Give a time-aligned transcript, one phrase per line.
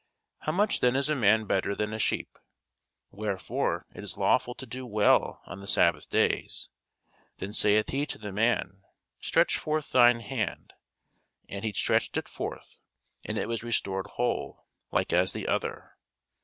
[0.39, 2.39] How much then is a man better than a sheep?
[3.11, 6.69] Wherefore it is lawful to do well on the sabbath days.
[7.37, 8.81] Then saith he to the man,
[9.19, 10.73] Stretch forth thine hand.
[11.47, 12.79] And he stretched it forth;
[13.25, 15.91] and it was restored whole, like as the other.